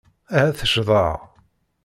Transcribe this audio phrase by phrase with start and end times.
[0.37, 1.17] Ahat ccḍeɣ.